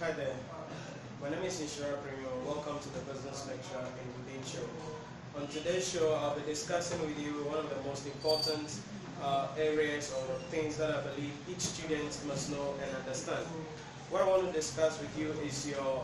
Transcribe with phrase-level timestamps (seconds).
[0.00, 0.32] Hi there.
[1.20, 2.32] My name is Inshira Primo.
[2.46, 4.64] Welcome to the Business Lecture in Within Show.
[5.36, 8.80] On today's show, I'll be discussing with you one of the most important
[9.22, 13.44] uh, areas or things that I believe each student must know and understand.
[14.08, 16.02] What I want to discuss with you is your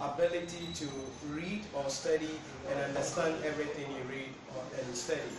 [0.00, 0.88] ability to
[1.28, 2.40] read or study
[2.70, 4.32] and understand everything you read
[4.80, 5.36] and study.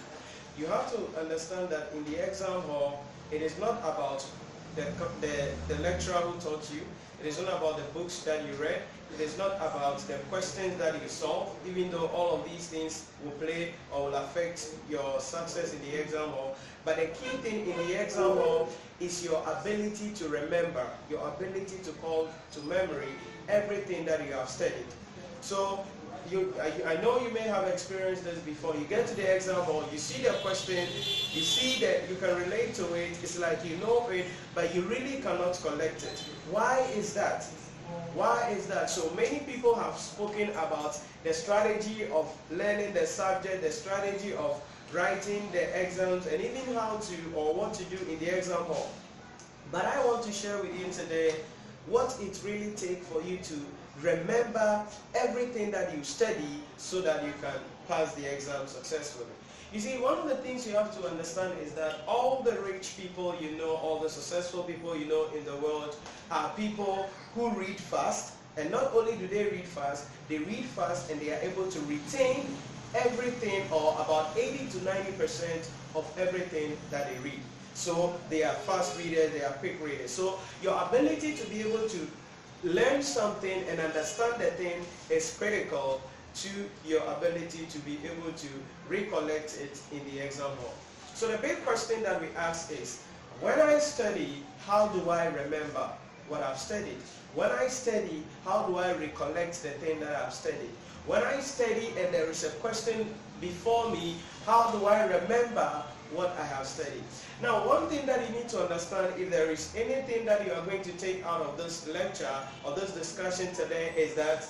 [0.59, 4.23] You have to understand that in the exam hall, it is not about
[4.75, 4.85] the,
[5.21, 6.81] the, the lecturer who taught you,
[7.25, 8.83] it is not about the books that you read,
[9.15, 13.07] it is not about the questions that you solve, even though all of these things
[13.23, 16.55] will play or will affect your success in the exam hall.
[16.83, 18.69] But the key thing in the exam hall
[18.99, 23.09] is your ability to remember, your ability to call to memory
[23.49, 24.85] everything that you have studied.
[25.41, 25.83] So
[26.31, 28.75] you, I, I, know you may have experienced this before.
[28.75, 30.87] You get to the exam hall, you see the question,
[31.31, 33.11] you see that you can relate to it.
[33.21, 36.23] It's like you know it, but you really cannot collect it.
[36.51, 37.43] Why is that?
[38.13, 38.89] Why is that?
[38.89, 44.61] So many people have spoken about the strategy of learning the subject, the strategy of
[44.93, 48.89] writing the exams, and even how to or what to do in the exam hall.
[49.71, 51.35] But I want to share with you today
[51.87, 53.53] what it really takes for you to
[54.01, 59.29] remember everything that you study so that you can pass the exam successfully.
[59.73, 62.95] You see, one of the things you have to understand is that all the rich
[62.97, 65.95] people you know, all the successful people you know in the world
[66.31, 68.33] are people who read fast.
[68.57, 71.79] And not only do they read fast, they read fast and they are able to
[71.81, 72.45] retain
[72.93, 77.41] everything or about 80 to 90% of everything that they read.
[77.73, 80.11] So they are fast readers, they are quick readers.
[80.11, 82.07] So your ability to be able to
[82.63, 86.01] learn something and understand the thing is critical
[86.35, 86.49] to
[86.85, 88.47] your ability to be able to
[88.89, 90.73] recollect it in the exam hall.
[91.13, 93.01] So the big question that we ask is,
[93.39, 95.89] when I study, how do I remember
[96.27, 96.99] what I've studied?
[97.35, 100.71] When I study, how do I recollect the thing that I've studied?
[101.05, 105.83] When I study and there is a question before me, how do I remember
[106.13, 107.03] what I have studied?
[107.41, 110.65] Now, one thing that you need to understand, if there is anything that you are
[110.65, 114.47] going to take out of this lecture or this discussion today, is that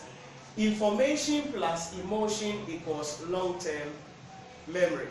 [0.56, 3.90] information plus emotion equals long-term
[4.68, 5.08] memory.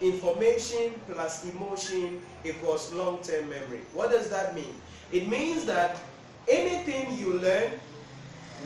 [0.00, 3.80] Information plus emotion equals long-term memory.
[3.92, 4.74] What does that mean?
[5.12, 6.00] It means that
[6.48, 7.70] anything you learn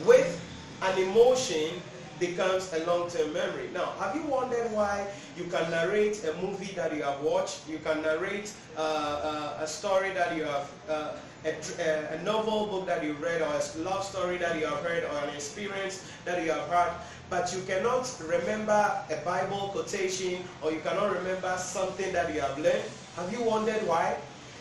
[0.05, 0.41] with
[0.81, 1.81] an emotion
[2.19, 3.69] becomes a long-term memory.
[3.73, 5.07] Now, have you wondered why
[5.37, 9.67] you can narrate a movie that you have watched, you can narrate uh, uh, a
[9.67, 11.13] story that you have, uh,
[11.45, 15.03] a, a, novel book that you read, or a love story that you have heard,
[15.05, 16.91] or an experience that you have had,
[17.29, 22.57] but you cannot remember a Bible quotation, or you cannot remember something that you have
[22.59, 22.83] learned?
[23.15, 24.17] Have you wondered why?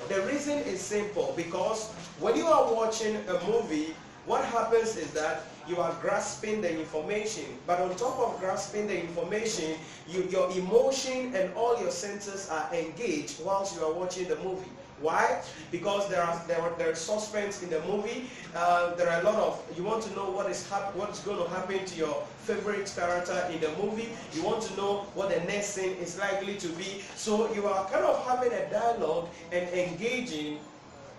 [0.09, 3.95] The reason is simple, because when you are watching a movie,
[4.29, 7.45] what happens is that you are grasping the information.
[7.67, 12.69] But on top of grasping the information, you, your emotion and all your senses are
[12.73, 14.71] engaged whilst you are watching the movie.
[15.01, 15.43] Why?
[15.71, 18.29] Because there are there are suspense in the movie.
[18.55, 21.39] Uh, there are a lot of you want to know what is hap- what's going
[21.39, 24.09] to happen to your favorite character in the movie.
[24.33, 27.03] You want to know what the next scene is likely to be.
[27.15, 30.59] So you are kind of having a dialogue and engaging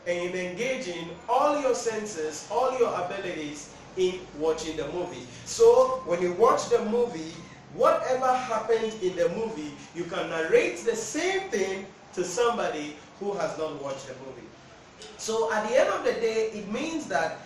[0.10, 5.26] and engaging all your senses, all your abilities in watching the movie.
[5.46, 7.34] So when you watch the movie,
[7.74, 13.58] whatever happened in the movie, you can narrate the same thing to somebody who has
[13.58, 14.48] not watched the movie.
[15.18, 17.38] So at the end of the day, it means that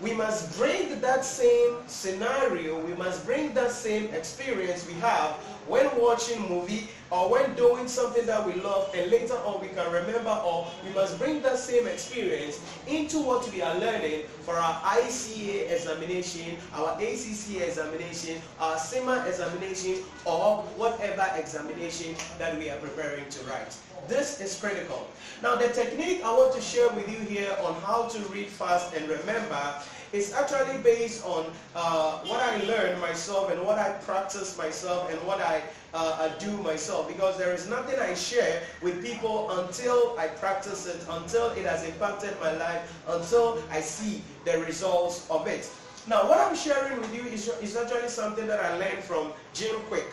[0.00, 5.30] we must bring that same scenario, we must bring that same experience we have
[5.68, 9.92] when watching movie or when doing something that we love and later on we can
[9.92, 12.58] remember or we must bring that same experience
[12.88, 19.98] into what we are learning for our ICA examination, our ACCA examination, our CIMA examination
[20.24, 23.76] or whatever examination that we are preparing to write.
[24.08, 25.06] This is critical.
[25.42, 28.94] Now the technique I want to share with you here on how to read fast
[28.94, 29.74] and remember
[30.12, 35.18] is actually based on uh, what I learned myself and what I practice myself and
[35.26, 35.62] what I
[35.94, 41.04] uh, do myself because there is nothing I share with people until I practice it,
[41.08, 45.70] until it has impacted my life, until I see the results of it.
[46.08, 49.76] Now, what I'm sharing with you is, is actually something that I learned from Jim
[49.88, 50.06] Kwik.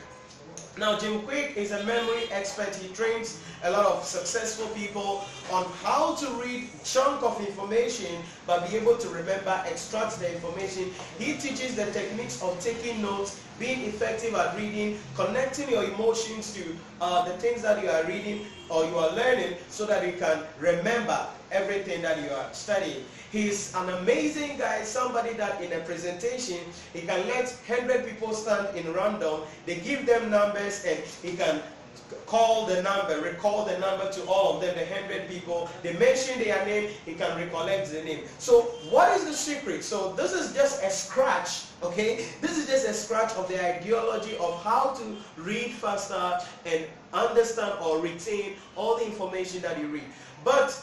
[0.80, 2.74] Now, Jim Kwik is a memory expert.
[2.74, 8.70] He trains a lot of successful people on how to read chunk of information but
[8.70, 10.92] be able to remember, extract the information.
[11.18, 16.64] He teaches the techniques of taking notes, being effective at reading, connecting your emotions to
[17.02, 20.44] uh, the things that you are reading or you are learning so that you can
[20.60, 23.04] remember everything that you are studying.
[23.32, 26.60] He's an amazing guy, somebody that in a presentation,
[26.94, 31.62] he can let 100 people stand in random, they give them numbers and he can
[32.26, 35.70] call the number, recall the number to all of them, the 100 people.
[35.84, 38.26] They mention their name, he can recollect the name.
[38.38, 39.84] So what is the secret?
[39.84, 42.26] So this is just a scratch, okay?
[42.42, 47.74] This is just a scratch of the ideology of how to read faster and understand
[47.84, 50.04] or retain all the information that you read.
[50.44, 50.82] But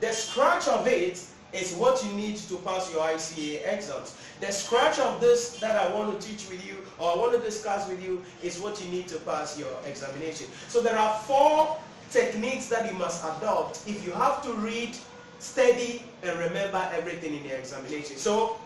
[0.00, 4.16] the scratch of it is what you need to pass your ICA exams.
[4.44, 7.38] The scratch of this that I want to teach with you or I want to
[7.38, 10.48] discuss with you is what you need to pass your examination.
[10.68, 11.78] So there are four
[12.10, 14.98] techniques that you must adopt if you have to read,
[15.38, 18.18] study, and remember everything in the examination.
[18.18, 18.58] So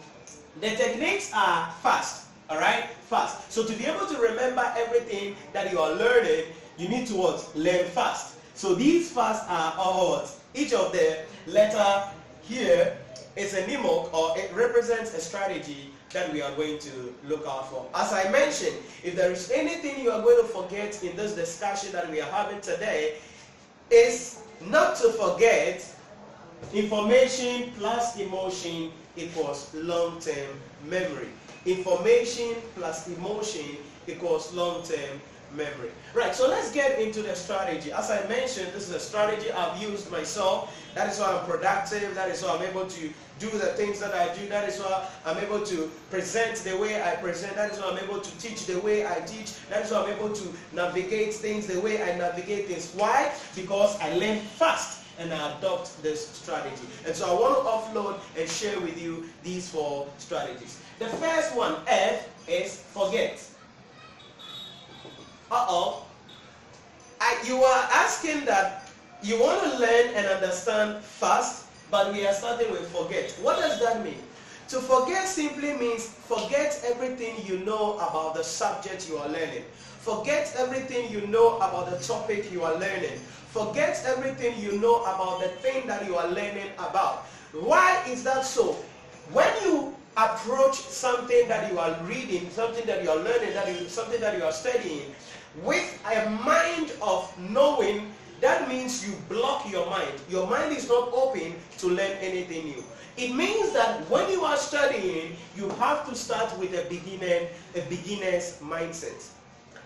[0.60, 2.90] the techniques are fast, all right?
[3.08, 3.52] Fast.
[3.52, 6.46] So to be able to remember everything that you are learning,
[6.76, 7.54] you need to what?
[7.54, 8.34] Learn fast.
[8.54, 10.30] So these fast are all what?
[10.54, 12.10] Each of the letter
[12.42, 12.96] here
[13.38, 17.70] is a mnemonic or it represents a strategy that we are going to look out
[17.70, 17.86] for.
[17.94, 21.92] As I mentioned, if there is anything you are going to forget in this discussion
[21.92, 23.16] that we are having today,
[23.90, 25.84] is not to forget
[26.72, 31.28] information plus emotion equals long-term memory.
[31.64, 33.76] Information plus emotion
[34.06, 35.20] equals long-term
[35.52, 35.90] memory.
[36.14, 37.92] Right, so let's get into the strategy.
[37.92, 40.74] As I mentioned, this is a strategy I've used myself.
[40.94, 42.14] That is why I'm productive.
[42.14, 44.48] That is why I'm able to do the things that I do.
[44.48, 47.54] That is why I'm able to present the way I present.
[47.54, 49.54] That is why I'm able to teach the way I teach.
[49.68, 52.92] That is why I'm able to navigate things the way I navigate things.
[52.96, 53.32] Why?
[53.54, 56.86] Because I learn fast and I adopt this strategy.
[57.06, 60.80] And so I want to offload and share with you these four strategies.
[60.98, 63.47] The first one, F, is forget.
[65.50, 66.04] Uh-oh.
[67.46, 68.90] you are asking that
[69.22, 73.30] you want to learn and understand fast, but we are starting with forget.
[73.40, 74.20] What does that mean?
[74.68, 79.64] To forget simply means forget everything you know about the subject you are learning.
[80.00, 83.18] Forget everything you know about the topic you are learning.
[83.50, 87.24] Forget everything you know about the thing that you are learning about.
[87.52, 88.76] Why is that so?
[89.32, 93.90] When you approach something that you are reading, something that you are learning, that is
[93.90, 95.14] something that you are studying,
[95.62, 100.12] with a mind of knowing, that means you block your mind.
[100.28, 102.84] Your mind is not open to learn anything new.
[103.16, 107.80] It means that when you are studying, you have to start with a beginner, a
[107.88, 109.26] beginner's mindset.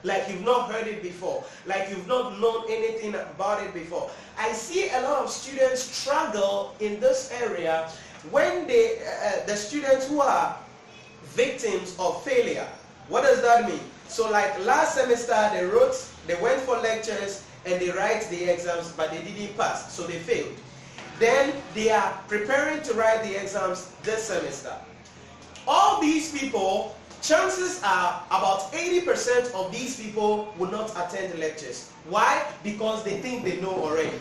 [0.05, 4.11] Like you've not heard it before, like you've not known anything about it before.
[4.37, 7.89] I see a lot of students struggle in this area
[8.31, 10.57] when they, uh, the students who are
[11.23, 12.69] victims of failure.
[13.09, 13.81] What does that mean?
[14.13, 18.93] So like last semester, they wrote, they went for lectures and they write the exams,
[18.93, 20.53] but they didn't pass, so they failed.
[21.19, 24.75] Then they are preparing to write the exams this semester.
[25.67, 31.91] All these people, chances are about 80% of these people will not attend the lectures.
[32.07, 32.45] Why?
[32.63, 34.19] Because they think they know already.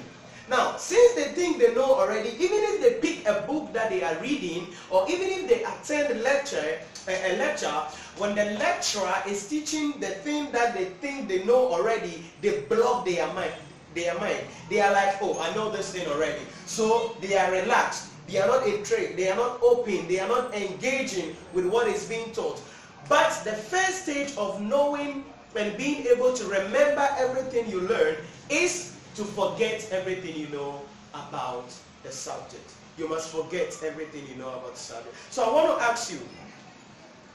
[0.49, 4.03] Now, since they think they know already, even if they pick a book that they
[4.03, 7.71] are reading, or even if they attend a lecture, a, lecture,
[8.17, 13.05] when the lecturer is teaching the thing that they think they know already, they block
[13.05, 13.53] their mind.
[13.93, 14.39] Their mind.
[14.69, 16.41] They are like, oh, I know this thing already.
[16.65, 18.09] So they are relaxed.
[18.27, 19.17] They are not intrigued.
[19.17, 20.07] They are not open.
[20.07, 22.61] They are not engaging with what is being taught.
[23.09, 25.25] But the first stage of knowing
[25.56, 28.16] and being able to remember everything you learn
[28.49, 30.81] is to forget everything you know
[31.13, 31.65] about
[32.03, 32.71] the subject.
[32.97, 35.15] You must forget everything you know about the subject.
[35.30, 36.19] So I want to ask you,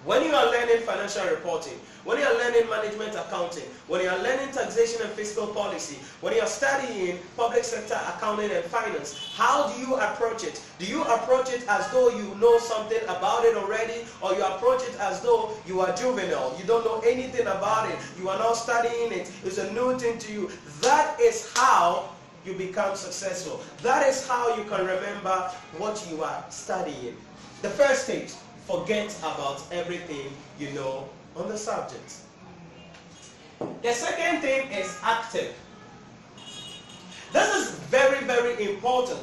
[0.06, 4.18] when you are learning financial reporting, when you are learning management accounting, when you are
[4.22, 9.66] learning taxation and fiscal policy, when you are studying public sector accounting and finance, how
[9.66, 10.62] do you approach it?
[10.78, 14.82] Do you approach it as though you know something about it already, or you approach
[14.82, 18.52] it as though you are juvenile, you don't know anything about it, you are not
[18.52, 20.50] studying it, it's a new thing to you.
[20.82, 22.10] That is how
[22.44, 23.60] you become successful.
[23.82, 27.16] That is how you can remember what you are studying.
[27.62, 28.34] The first stage,
[28.66, 32.16] forget about everything you know on the subject.
[33.82, 35.54] The second thing is active.
[37.32, 39.20] This is very, very important.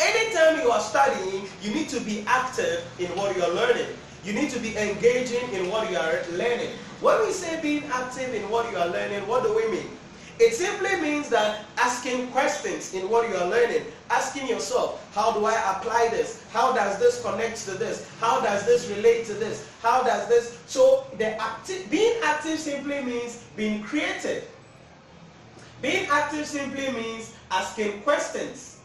[0.00, 3.88] Anytime you are studying, you need to be active in what you are learning.
[4.24, 6.70] You need to be engaging in what you are learning.
[7.00, 9.90] When we say being active in what you are learning, what do we mean?
[10.38, 15.44] It simply means that asking questions in what you are learning, asking yourself, how do
[15.44, 16.44] I apply this?
[16.50, 18.08] How does this connect to this?
[18.18, 19.68] How does this relate to this?
[19.82, 20.58] How does this?
[20.66, 24.48] So the acti being active simply means being creative.
[25.80, 28.78] Being active simply means asking questions.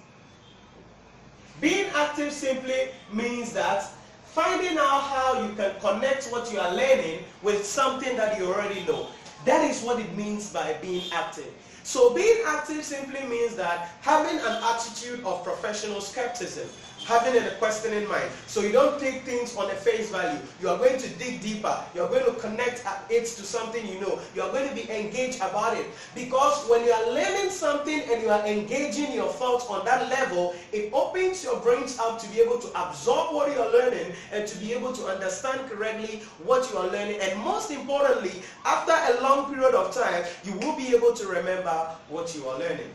[1.62, 3.90] Being active simply means that
[4.26, 8.86] finding out how you can connect what you are learning with something that you already
[8.86, 9.08] know.
[9.48, 11.48] That is what it means by being active.
[11.84, 16.68] So being active simply means that having an attitude of professional skepticism
[17.08, 18.30] having a questioning mind.
[18.48, 20.40] So you don't take things on a face value.
[20.62, 21.82] You are going to dig deeper.
[21.96, 24.20] You are going to connect it to something you know.
[24.36, 25.88] You are going to be engaged about it.
[26.14, 30.54] Because when you are learning something and you are engaging your thoughts on that level,
[30.74, 34.46] it opens your brains up to be able to absorb what you are learning and
[34.46, 37.22] to be able to understand correctly what you are learning.
[37.22, 41.96] And most importantly, after a long period of time, you will be able to remember
[42.10, 42.92] what you are learning.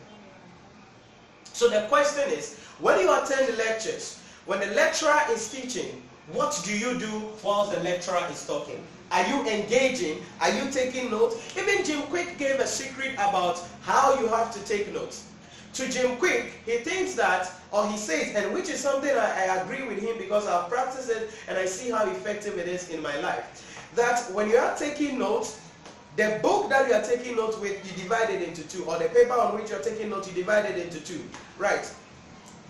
[1.52, 6.76] So the question is, when you attend lectures, when the lecturer is teaching, what do
[6.76, 7.06] you do
[7.42, 8.82] while the lecturer is talking?
[9.10, 10.22] Are you engaging?
[10.40, 11.36] Are you taking notes?
[11.56, 15.26] Even Jim Kwik gave a secret about how you have to take notes.
[15.74, 19.62] To Jim Kwik, he thinks that, or he says, and which is something I, I
[19.62, 23.02] agree with him because I've practiced it and I see how effective it is in
[23.02, 25.60] my life, that when you are taking notes,
[26.16, 29.08] the book that you are taking notes with, you divide it into two, or the
[29.08, 31.22] paper on which you are taking notes, you divide it into two.
[31.58, 31.90] Right.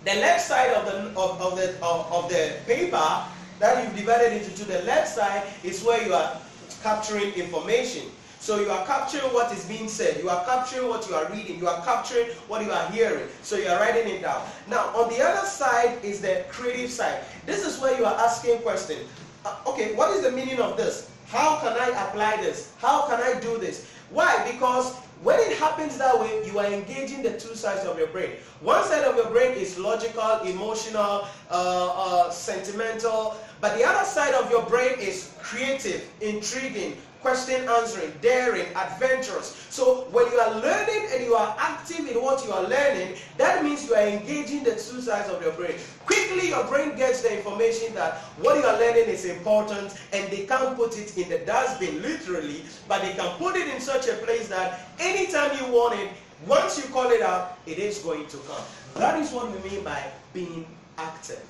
[0.05, 3.23] The left side of the of, of the of, of the paper
[3.59, 6.37] that you've divided into two, the left side is where you are
[6.81, 8.03] capturing information.
[8.39, 10.21] So you are capturing what is being said.
[10.21, 11.59] You are capturing what you are reading.
[11.59, 13.29] You are capturing what you are hearing.
[13.41, 14.45] So you are writing it down.
[14.67, 17.23] Now, on the other side is the creative side.
[17.45, 19.07] This is where you are asking questions.
[19.45, 21.09] Uh, okay, what is the meaning of this?
[21.33, 22.71] How can I apply this?
[22.77, 23.87] How can I do this?
[24.11, 24.47] Why?
[24.51, 28.33] Because when it happens that way, you are engaging the two sides of your brain.
[28.61, 34.35] One side of your brain is logical, emotional, uh, uh, sentimental, but the other side
[34.35, 39.55] of your brain is creative, intriguing, question answering, daring, adventurous.
[39.69, 43.63] So when you are learning and you are active in what you are learning, that
[43.63, 45.75] means you are engaging the two sides of your brain.
[46.05, 50.45] Quickly your brain gets the information that what you are learning is important and they
[50.45, 54.13] can't put it in the dustbin literally, but they can put it in such a
[54.25, 56.09] place that anytime you want it,
[56.45, 58.63] once you call it out, it is going to come.
[58.95, 60.03] That is what we mean by
[60.33, 61.41] being active.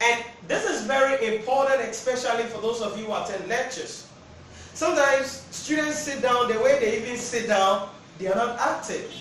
[0.00, 4.06] And this is very important, especially for those of you who attend lectures.
[4.74, 7.88] Sometimes students sit down, the way they even sit down,
[8.18, 9.12] they are not active.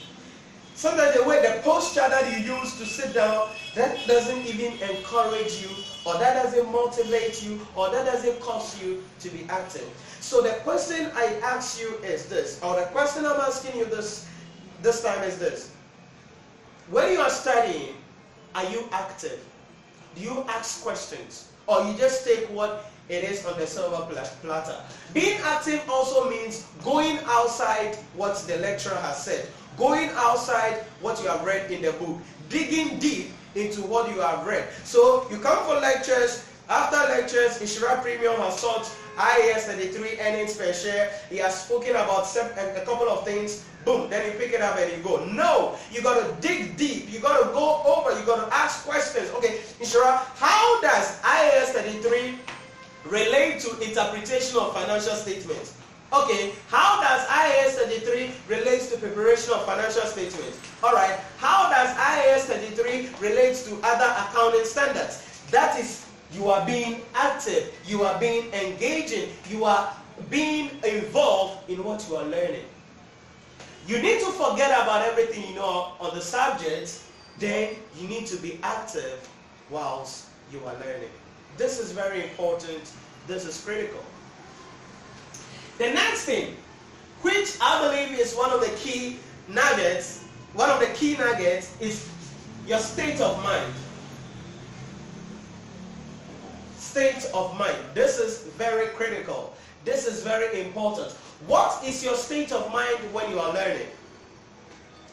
[0.75, 5.61] Sometimes the way the posture that you use to sit down, that doesn't even encourage
[5.63, 5.69] you,
[6.05, 9.89] or that doesn't motivate you, or that doesn't cause you to be active.
[10.19, 14.27] So the question I ask you is this, or the question I'm asking you this,
[14.83, 15.71] this time is this.
[16.91, 17.95] When you are studying,
[18.53, 19.43] are you active?
[20.19, 21.47] You ask questions?
[21.67, 24.05] Or you just take what it is on the silver
[24.41, 24.81] platter?
[25.13, 29.47] Being active also means going outside what the lecturer has said.
[29.77, 32.17] Going outside what you have read in the book.
[32.49, 34.67] Digging deep into what you have read.
[34.83, 36.45] So you come for lectures.
[36.69, 41.11] After lectures, Nhyira Premium has taught IAS 33 earnings per share.
[41.29, 44.91] He has spoken about a couple of things boom, then you pick it up and
[44.91, 45.23] you go.
[45.25, 47.11] No, you got to dig deep.
[47.11, 48.11] You got to go over.
[48.19, 49.31] You got to ask questions.
[49.31, 52.37] Okay, Nhyira, how does IAS 33
[53.05, 55.73] relate to interpretation of financial statements?
[56.11, 60.59] Okay, how does IAS 33 relate to preparation of financial statements?
[60.83, 65.23] All right, how does IAS 33 relate to other accounting standards?
[65.51, 69.93] That is, you are being active, you are being engaging, you are
[70.29, 72.65] being involved in what you are learning.
[73.87, 77.01] You need to forget about everything you know on the subject,
[77.39, 79.27] then you need to be active
[79.69, 81.09] whilst you are learning.
[81.57, 82.91] This is very important.
[83.27, 84.03] This is critical.
[85.77, 86.55] The next thing,
[87.21, 92.09] which I believe is one of the key nuggets, one of the key nuggets is
[92.67, 93.73] your state of mind.
[96.97, 97.77] State of mind.
[97.93, 99.53] This is very critical.
[99.85, 101.11] This is very important.
[101.45, 103.85] What is your state of mind when you are learning?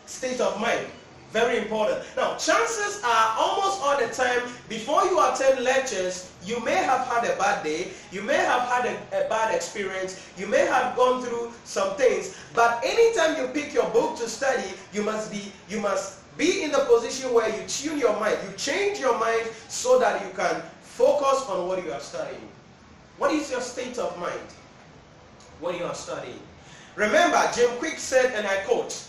[0.06, 0.86] State of mind.
[1.30, 2.02] Very important.
[2.16, 7.30] Now, chances are almost all the time, before you attend lectures, you may have had
[7.30, 11.22] a bad day, you may have had a, a, bad experience, you may have gone
[11.22, 15.80] through some things, but anytime you pick your book to study, you must be, you
[15.80, 19.98] must be in the position where you tune your mind, you change your mind so
[19.98, 20.62] that you can
[20.96, 22.48] focus on what you are studying.
[23.18, 24.40] What is your state of mind?
[25.60, 26.38] when you are studying.
[26.96, 29.02] Remember, Jim Kwik said, and I quote,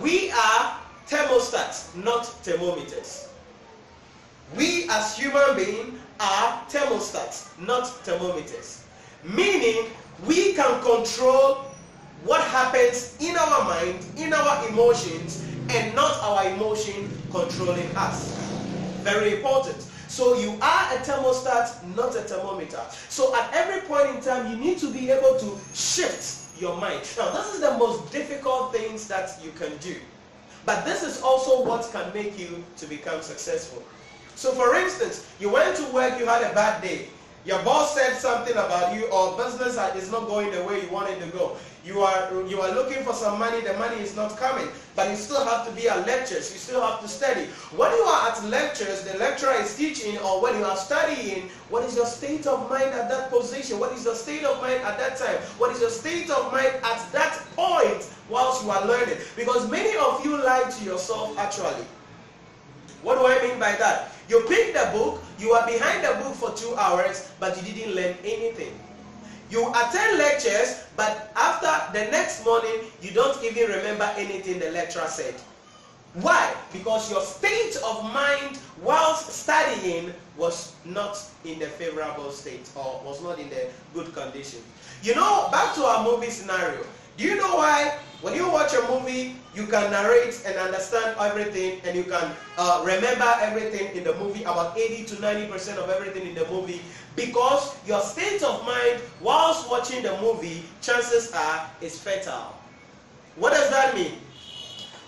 [0.00, 0.78] we are
[1.08, 3.28] thermostats, not thermometers.
[4.56, 8.84] We as human beings are thermostats, not thermometers.
[9.24, 9.86] Meaning,
[10.26, 11.66] we can control
[12.24, 18.36] what happens in our mind, in our emotions, and not our emotion controlling us.
[19.02, 19.76] Very important.
[20.12, 22.82] So you are a thermostat, not a thermometer.
[23.08, 27.00] So at every point in time, you need to be able to shift your mind.
[27.16, 29.96] Now, this is the most difficult things that you can do.
[30.66, 33.82] But this is also what can make you to become successful.
[34.34, 37.08] So for instance, you went to work, you had a bad day.
[37.44, 41.10] Your boss said something about you or business is not going the way you want
[41.10, 41.56] it to go.
[41.84, 44.68] You are, you are looking for some money, the money is not coming.
[44.94, 47.46] But you still have to be at lectures, you still have to study.
[47.74, 51.82] When you are at lectures, the lecturer is teaching or when you are studying, what
[51.82, 53.80] is your state of mind at that position?
[53.80, 55.42] What is your state of mind at that time?
[55.58, 59.16] What is your state of mind at that point whilst you are learning?
[59.34, 61.86] Because many of you lie to yourself actually.
[63.02, 64.12] What do I mean by that?
[64.28, 67.94] You pick the book, you are behind the book for two hours, but you didn't
[67.94, 68.72] learn anything.
[69.50, 75.06] You attend lectures, but after the next morning, you don't even remember anything the lecturer
[75.08, 75.34] said.
[76.14, 76.54] Why?
[76.72, 83.22] Because your state of mind whilst studying was not in the favorable state or was
[83.22, 84.60] not in the good condition.
[85.02, 86.84] You know, back to our movie scenario.
[87.16, 91.80] Do you know why when you watch a movie, you can narrate and understand everything
[91.84, 96.28] and you can uh, remember everything in the movie, about 80 to 90% of everything
[96.28, 96.80] in the movie,
[97.16, 102.54] because your state of mind whilst watching the movie, chances are, is fertile.
[103.34, 104.12] What does that mean?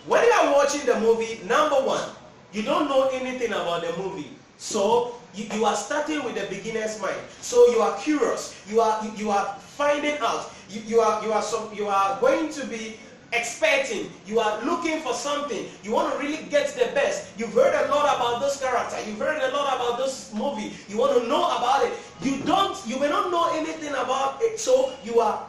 [0.07, 2.11] When you are watching the movie, number one,
[2.53, 4.31] you don't know anything about the movie.
[4.59, 7.17] So you, you are starting with the beginner's mind.
[7.41, 8.55] So you are curious.
[8.69, 10.53] You are you, you are finding out.
[10.71, 12.97] You, you are you are some you are going to be
[13.33, 14.11] expecting.
[14.27, 15.67] You are looking for something.
[15.83, 17.37] You want to really get the best.
[17.37, 18.97] You've heard a lot about this character.
[19.07, 20.73] You've heard a lot about this movie.
[20.89, 21.93] You want to know about it.
[22.23, 22.77] You don't.
[22.87, 24.61] You may not know anything about it.
[24.61, 25.47] So you are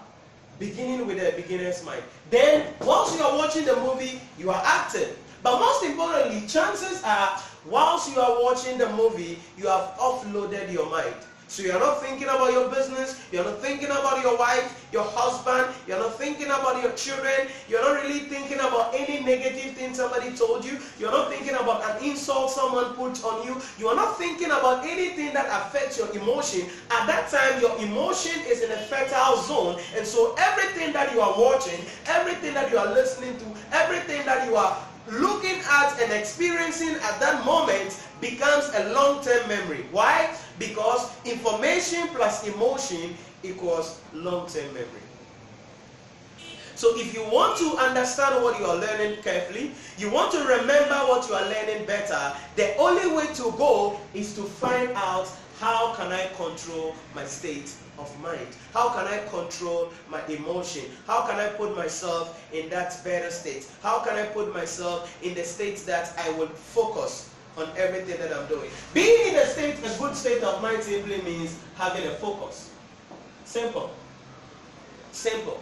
[0.59, 2.01] beginning with a beginner's mind.
[2.29, 5.09] Then once you are watching the movie, you are acting.
[5.43, 10.89] But most importantly, chances are whilst you are watching the movie, you have offloaded your
[10.89, 11.15] mind.
[11.47, 15.73] So you're not thinking about your business, you're not thinking about your wife, your husband,
[15.87, 20.35] you're not thinking about your children, you're not really thinking about any negative thing somebody
[20.35, 24.17] told you, you're not thinking about an insult someone put on you, you are not
[24.17, 26.67] thinking about anything that affects your emotion.
[26.89, 31.21] At that time, your emotion is in a fertile zone, and so everything that you
[31.21, 34.77] are watching, everything that you are listening to, everything that you are
[35.11, 39.85] looking at and experiencing at that moment becomes a long-term memory.
[39.91, 40.35] Why?
[40.59, 45.05] Because information plus emotion equals long-term memory.
[46.75, 50.95] So if you want to understand what you are learning carefully, you want to remember
[51.07, 55.93] what you are learning better, the only way to go is to find out how
[55.93, 58.47] can I control my state of mind?
[58.73, 60.83] How can I control my emotion?
[61.07, 63.67] How can I put myself in that better state?
[63.81, 68.35] How can I put myself in the state that I will focus on everything that
[68.35, 68.69] I'm doing?
[68.93, 69.94] Being in a state, good
[70.25, 72.71] state of mind simply means having a focus.
[73.45, 73.91] Simple.
[75.11, 75.61] Simple.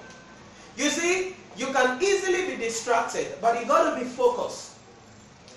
[0.78, 4.80] You see, you can easily be distracted, but you got to be focused.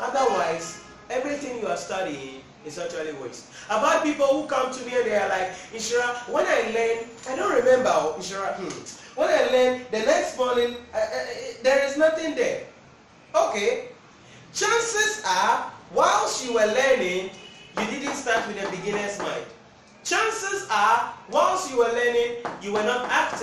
[0.00, 3.46] Otherwise, everything you are studying is actually waste.
[3.66, 7.36] About people who come to me and they are like, Inshira, when I learn, I
[7.36, 8.74] don't remember, Inshira, hmm.
[9.14, 11.24] when I learn, the next morning, uh, uh,
[11.62, 12.66] there is nothing there.
[13.36, 13.90] Okay.
[14.52, 17.30] Chances are, whilst you were learning,
[17.78, 19.44] you didn't start with a beginner's mind.
[20.04, 23.36] Chances are, once you were learning, you were not active.